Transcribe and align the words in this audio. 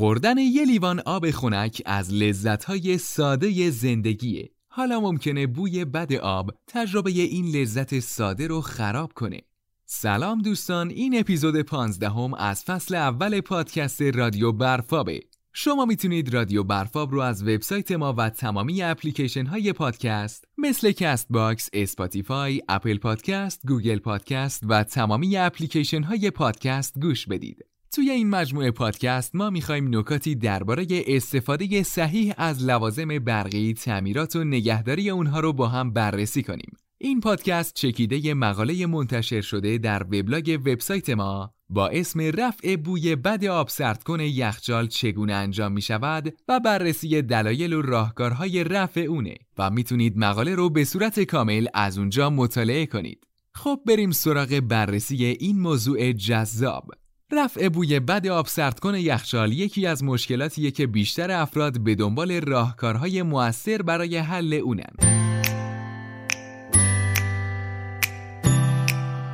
خوردن 0.00 0.38
یه 0.38 0.64
لیوان 0.64 1.00
آب 1.00 1.30
خنک 1.30 1.82
از 1.86 2.12
لذتهای 2.14 2.98
ساده 2.98 3.70
زندگیه. 3.70 4.50
حالا 4.68 5.00
ممکنه 5.00 5.46
بوی 5.46 5.84
بد 5.84 6.12
آب 6.12 6.50
تجربه 6.66 7.10
این 7.10 7.56
لذت 7.56 7.98
ساده 7.98 8.46
رو 8.46 8.60
خراب 8.60 9.12
کنه. 9.12 9.40
سلام 9.86 10.42
دوستان 10.42 10.90
این 10.90 11.18
اپیزود 11.18 11.62
پانزدهم 11.62 12.34
از 12.34 12.64
فصل 12.64 12.94
اول 12.94 13.40
پادکست 13.40 14.02
رادیو 14.02 14.52
برفابه. 14.52 15.20
شما 15.52 15.84
می‌تونید 15.84 16.34
رادیو 16.34 16.64
برفاب 16.64 17.12
رو 17.12 17.20
از 17.20 17.42
وبسایت 17.42 17.92
ما 17.92 18.14
و 18.18 18.30
تمامی 18.30 18.82
اپلیکیشن 18.82 19.46
های 19.46 19.72
پادکست 19.72 20.44
مثل 20.58 20.92
کست 20.92 21.26
باکس، 21.30 21.68
اسپاتیفای، 21.72 22.62
اپل 22.68 22.98
پادکست، 22.98 23.66
گوگل 23.66 23.98
پادکست 23.98 24.62
و 24.68 24.84
تمامی 24.84 25.36
اپلیکیشن 25.36 26.02
های 26.02 26.30
پادکست 26.30 26.98
گوش 27.00 27.26
بدید. 27.26 27.69
توی 27.92 28.10
این 28.10 28.30
مجموعه 28.30 28.70
پادکست 28.70 29.34
ما 29.34 29.50
می‌خوایم 29.50 29.98
نکاتی 29.98 30.34
درباره 30.34 30.86
استفاده 30.90 31.82
صحیح 31.82 32.34
از 32.36 32.64
لوازم 32.64 33.18
برقی، 33.18 33.74
تعمیرات 33.74 34.36
و 34.36 34.44
نگهداری 34.44 35.10
اونها 35.10 35.40
رو 35.40 35.52
با 35.52 35.68
هم 35.68 35.92
بررسی 35.92 36.42
کنیم. 36.42 36.76
این 36.98 37.20
پادکست 37.20 37.74
چکیده 37.74 38.34
مقاله 38.34 38.86
منتشر 38.86 39.40
شده 39.40 39.78
در 39.78 40.02
وبلاگ 40.02 40.60
وبسایت 40.64 41.10
ما 41.10 41.54
با 41.68 41.88
اسم 41.88 42.20
رفع 42.20 42.76
بوی 42.76 43.16
بد 43.16 43.44
آب 43.44 43.68
سردکن 43.68 44.20
یخچال 44.20 44.86
چگونه 44.86 45.32
انجام 45.32 45.72
می 45.72 45.82
شود 45.82 46.34
و 46.48 46.60
بررسی 46.60 47.22
دلایل 47.22 47.72
و 47.72 47.82
راهکارهای 47.82 48.64
رفع 48.64 49.00
اونه 49.00 49.34
و 49.58 49.70
می‌تونید 49.70 50.18
مقاله 50.18 50.54
رو 50.54 50.70
به 50.70 50.84
صورت 50.84 51.20
کامل 51.20 51.66
از 51.74 51.98
اونجا 51.98 52.30
مطالعه 52.30 52.86
کنید. 52.86 53.26
خب 53.54 53.80
بریم 53.86 54.10
سراغ 54.10 54.60
بررسی 54.60 55.24
این 55.24 55.60
موضوع 55.60 56.12
جذاب. 56.12 56.90
رفع 57.32 57.68
بوی 57.68 58.00
بد 58.00 58.26
آب 58.26 58.46
سردکن 58.46 58.94
یخچال 58.94 59.52
یکی 59.52 59.86
از 59.86 60.04
مشکلاتیه 60.04 60.70
که 60.70 60.86
بیشتر 60.86 61.30
افراد 61.30 61.80
به 61.80 61.94
دنبال 61.94 62.40
راهکارهای 62.40 63.22
موثر 63.22 63.82
برای 63.82 64.16
حل 64.16 64.54
اونن. 64.54 65.20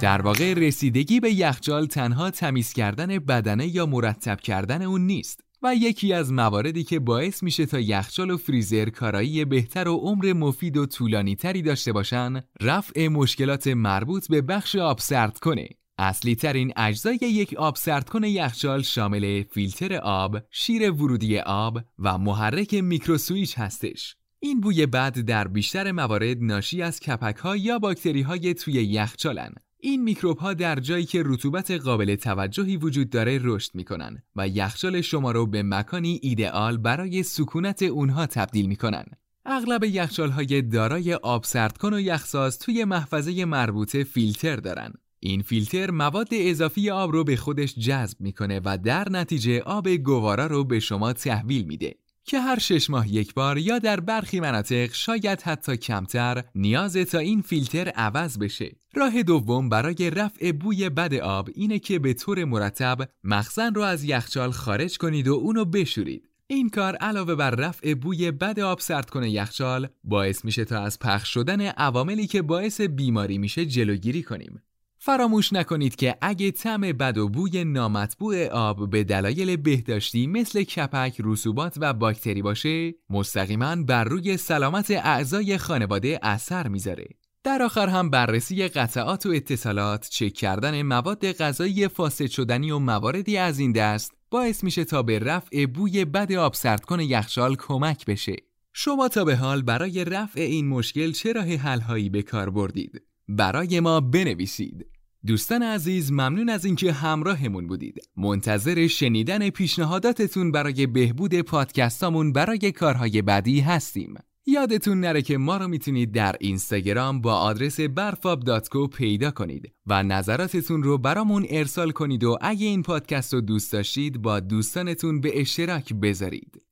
در 0.00 0.22
واقع 0.22 0.54
رسیدگی 0.54 1.20
به 1.20 1.32
یخچال 1.32 1.86
تنها 1.86 2.30
تمیز 2.30 2.72
کردن 2.72 3.18
بدنه 3.18 3.66
یا 3.66 3.86
مرتب 3.86 4.40
کردن 4.40 4.82
اون 4.82 5.00
نیست 5.00 5.40
و 5.62 5.74
یکی 5.74 6.12
از 6.12 6.32
مواردی 6.32 6.84
که 6.84 6.98
باعث 6.98 7.42
میشه 7.42 7.66
تا 7.66 7.80
یخچال 7.80 8.30
و 8.30 8.36
فریزر 8.36 8.90
کارایی 8.90 9.44
بهتر 9.44 9.88
و 9.88 9.96
عمر 9.96 10.32
مفید 10.32 10.76
و 10.76 10.86
طولانی 10.86 11.36
تری 11.36 11.62
داشته 11.62 11.92
باشن 11.92 12.40
رفع 12.60 13.08
مشکلات 13.08 13.66
مربوط 13.66 14.28
به 14.28 14.42
بخش 14.42 14.76
آب 14.76 14.98
سرد 14.98 15.38
کنه 15.38 15.68
اصلی 16.02 16.34
ترین 16.34 16.72
اجزای 16.76 17.18
یک 17.22 17.54
آب 17.54 17.76
سردکن 17.76 18.24
یخچال 18.24 18.82
شامل 18.82 19.42
فیلتر 19.42 19.96
آب، 19.96 20.38
شیر 20.50 20.90
ورودی 20.90 21.38
آب 21.38 21.80
و 21.98 22.18
محرک 22.18 22.74
میکروسویچ 22.74 23.58
هستش. 23.58 24.16
این 24.40 24.60
بوی 24.60 24.86
بد 24.86 25.18
در 25.18 25.48
بیشتر 25.48 25.92
موارد 25.92 26.36
ناشی 26.40 26.82
از 26.82 27.00
کپک 27.00 27.36
ها 27.36 27.56
یا 27.56 27.78
باکتری 27.78 28.22
های 28.22 28.54
توی 28.54 28.72
یخچالن. 28.72 29.54
این 29.78 30.02
میکروب 30.02 30.38
ها 30.38 30.54
در 30.54 30.80
جایی 30.80 31.04
که 31.04 31.22
رطوبت 31.26 31.70
قابل 31.70 32.14
توجهی 32.14 32.76
وجود 32.76 33.10
داره 33.10 33.40
رشد 33.42 33.70
می‌کنن 33.74 34.22
و 34.36 34.48
یخچال 34.48 35.00
شما 35.00 35.32
رو 35.32 35.46
به 35.46 35.62
مکانی 35.62 36.20
ایدئال 36.22 36.76
برای 36.76 37.22
سکونت 37.22 37.82
اونها 37.82 38.26
تبدیل 38.26 38.66
می‌کنن. 38.66 39.04
اغلب 39.46 39.84
یخچال 39.84 40.30
های 40.30 40.62
دارای 40.62 41.14
آب 41.14 41.44
سردکن 41.44 41.94
و 41.94 42.00
یخساز 42.00 42.58
توی 42.58 42.84
محفظه 42.84 43.44
مربوطه 43.44 44.04
فیلتر 44.04 44.56
دارن 44.56 44.92
این 45.24 45.42
فیلتر 45.42 45.90
مواد 45.90 46.28
اضافی 46.32 46.90
آب 46.90 47.12
رو 47.12 47.24
به 47.24 47.36
خودش 47.36 47.74
جذب 47.74 48.20
می‌کنه 48.20 48.60
و 48.64 48.78
در 48.78 49.08
نتیجه 49.08 49.60
آب 49.60 49.88
گوارا 49.88 50.46
رو 50.46 50.64
به 50.64 50.80
شما 50.80 51.12
تحویل 51.12 51.64
میده 51.64 51.94
که 52.24 52.40
هر 52.40 52.58
شش 52.58 52.90
ماه 52.90 53.12
یک 53.12 53.34
بار 53.34 53.58
یا 53.58 53.78
در 53.78 54.00
برخی 54.00 54.40
مناطق 54.40 54.92
شاید 54.92 55.42
حتی 55.42 55.76
کمتر 55.76 56.44
نیاز 56.54 56.96
تا 56.96 57.18
این 57.18 57.42
فیلتر 57.42 57.88
عوض 57.88 58.38
بشه. 58.38 58.76
راه 58.94 59.22
دوم 59.22 59.68
برای 59.68 60.10
رفع 60.10 60.52
بوی 60.52 60.88
بد 60.88 61.14
آب 61.14 61.48
اینه 61.54 61.78
که 61.78 61.98
به 61.98 62.14
طور 62.14 62.44
مرتب 62.44 63.08
مخزن 63.24 63.74
رو 63.74 63.82
از 63.82 64.04
یخچال 64.04 64.50
خارج 64.50 64.98
کنید 64.98 65.28
و 65.28 65.34
اونو 65.34 65.64
بشورید. 65.64 66.28
این 66.46 66.70
کار 66.70 66.96
علاوه 66.96 67.34
بر 67.34 67.50
رفع 67.50 67.94
بوی 67.94 68.30
بد 68.30 68.60
آب 68.60 68.80
سرد 68.80 69.10
کنه 69.10 69.30
یخچال 69.30 69.88
باعث 70.04 70.44
میشه 70.44 70.64
تا 70.64 70.80
از 70.80 70.98
پخش 70.98 71.34
شدن 71.34 71.60
عواملی 71.60 72.26
که 72.26 72.42
باعث 72.42 72.80
بیماری 72.80 73.38
میشه 73.38 73.66
جلوگیری 73.66 74.22
کنیم. 74.22 74.62
فراموش 75.04 75.52
نکنید 75.52 75.96
که 75.96 76.16
اگه 76.20 76.50
طعم 76.50 76.80
بد 76.80 77.18
و 77.18 77.28
بوی 77.28 77.64
نامطبوع 77.64 78.46
آب 78.46 78.90
به 78.90 79.04
دلایل 79.04 79.56
بهداشتی 79.56 80.26
مثل 80.26 80.62
کپک، 80.62 81.16
رسوبات 81.24 81.74
و 81.80 81.92
باکتری 81.92 82.42
باشه، 82.42 82.94
مستقیما 83.10 83.76
بر 83.76 84.04
روی 84.04 84.36
سلامت 84.36 84.90
اعضای 84.90 85.58
خانواده 85.58 86.18
اثر 86.22 86.68
می‌ذاره. 86.68 87.08
در 87.44 87.62
آخر 87.62 87.88
هم 87.88 88.10
بررسی 88.10 88.68
قطعات 88.68 89.26
و 89.26 89.28
اتصالات، 89.28 90.08
چک 90.08 90.32
کردن 90.32 90.82
مواد 90.82 91.32
غذایی 91.32 91.88
فاسد 91.88 92.26
شدنی 92.26 92.70
و 92.70 92.78
مواردی 92.78 93.36
از 93.36 93.58
این 93.58 93.72
دست 93.72 94.12
باعث 94.30 94.64
میشه 94.64 94.84
تا 94.84 95.02
به 95.02 95.18
رفع 95.18 95.66
بوی 95.66 96.04
بد 96.04 96.32
آب 96.32 96.54
سردکن 96.54 97.00
یخچال 97.00 97.56
کمک 97.56 98.06
بشه. 98.06 98.36
شما 98.72 99.08
تا 99.08 99.24
به 99.24 99.36
حال 99.36 99.62
برای 99.62 100.04
رفع 100.04 100.40
این 100.40 100.68
مشکل 100.68 101.12
چه 101.12 101.32
راه 101.32 101.54
حل‌هایی 101.54 102.08
به 102.08 102.22
کار 102.22 102.50
بردید؟ 102.50 103.02
برای 103.28 103.80
ما 103.80 104.00
بنویسید. 104.00 104.86
دوستان 105.26 105.62
عزیز 105.62 106.12
ممنون 106.12 106.48
از 106.48 106.64
اینکه 106.64 106.92
همراهمون 106.92 107.66
بودید. 107.66 107.98
منتظر 108.16 108.86
شنیدن 108.86 109.50
پیشنهاداتتون 109.50 110.52
برای 110.52 110.86
بهبود 110.86 111.40
پادکستامون 111.40 112.32
برای 112.32 112.72
کارهای 112.72 113.22
بعدی 113.22 113.60
هستیم. 113.60 114.14
یادتون 114.46 115.00
نره 115.00 115.22
که 115.22 115.38
ما 115.38 115.56
رو 115.56 115.68
می‌تونید 115.68 116.12
در 116.12 116.36
اینستاگرام 116.40 117.20
با 117.20 117.34
آدرس 117.34 117.80
برفاب.co 117.80 118.96
پیدا 118.96 119.30
کنید 119.30 119.72
و 119.86 120.02
نظراتتون 120.02 120.82
رو 120.82 120.98
برامون 120.98 121.46
ارسال 121.50 121.90
کنید 121.90 122.24
و 122.24 122.38
اگه 122.40 122.66
این 122.66 122.82
پادکست 122.82 123.34
رو 123.34 123.40
دوست 123.40 123.72
داشتید 123.72 124.22
با 124.22 124.40
دوستانتون 124.40 125.20
به 125.20 125.40
اشتراک 125.40 125.94
بذارید. 125.94 126.62